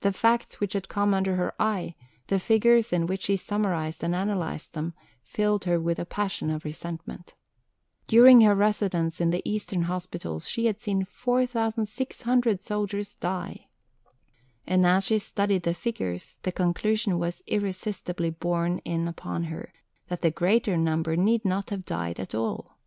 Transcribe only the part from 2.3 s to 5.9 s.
figures in which she summarized and analysed them, filled her